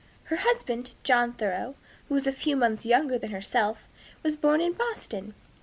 [0.23, 1.75] Her husband, John Thoreau,
[2.09, 3.83] who was a few months younger than herself,
[4.23, 5.35] was born in Boston.